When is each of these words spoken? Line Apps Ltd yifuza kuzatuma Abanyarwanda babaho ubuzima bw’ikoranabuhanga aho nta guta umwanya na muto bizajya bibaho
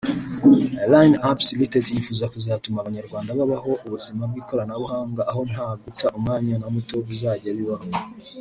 Line 0.91 1.15
Apps 1.29 1.47
Ltd 1.59 1.85
yifuza 1.95 2.25
kuzatuma 2.33 2.77
Abanyarwanda 2.79 3.37
babaho 3.39 3.71
ubuzima 3.85 4.23
bw’ikoranabuhanga 4.29 5.21
aho 5.31 5.41
nta 5.51 5.67
guta 5.83 6.05
umwanya 6.17 6.55
na 6.57 6.67
muto 6.73 6.95
bizajya 7.07 7.51
bibaho 7.57 7.87